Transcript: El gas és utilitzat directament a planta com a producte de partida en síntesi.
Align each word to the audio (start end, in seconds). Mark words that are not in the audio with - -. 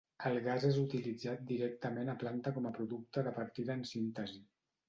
El 0.27 0.37
gas 0.45 0.63
és 0.69 0.79
utilitzat 0.83 1.43
directament 1.51 2.09
a 2.13 2.17
planta 2.25 2.57
com 2.57 2.71
a 2.71 2.75
producte 2.81 3.25
de 3.29 3.35
partida 3.39 3.81
en 3.83 3.89
síntesi. 3.95 4.43